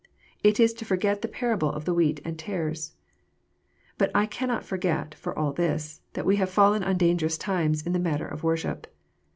It 0.43 0.59
is 0.59 0.73
to 0.73 0.83
forget 0.83 1.21
the 1.21 1.27
parable 1.27 1.71
of 1.71 1.85
the 1.85 1.93
wheat 1.93 2.21
and 2.25 2.35
tares. 2.39 2.95
But 3.99 4.09
I 4.15 4.25
cannot 4.25 4.65
forget, 4.65 5.13
for 5.13 5.37
all 5.37 5.53
this, 5.53 6.01
that 6.13 6.25
we 6.25 6.37
have 6.37 6.49
fallen 6.49 6.83
on 6.83 6.97
dangerous 6.97 7.37
times 7.37 7.85
in 7.85 7.93
the 7.93 7.99
matter 7.99 8.25
of 8.27 8.41
worship. 8.41 8.87